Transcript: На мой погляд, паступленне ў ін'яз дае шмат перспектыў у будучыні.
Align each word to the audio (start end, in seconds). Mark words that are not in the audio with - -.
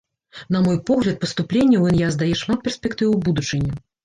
На 0.53 0.61
мой 0.67 0.77
погляд, 0.89 1.17
паступленне 1.25 1.77
ў 1.83 1.93
ін'яз 1.93 2.17
дае 2.23 2.31
шмат 2.43 2.65
перспектыў 2.71 3.07
у 3.13 3.21
будучыні. 3.31 3.71